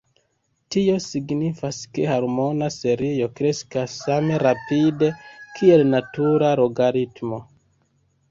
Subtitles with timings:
[0.75, 5.09] Tio signifas, ke harmona serio kreskas same rapide
[5.59, 7.43] kiel natura logaritmo.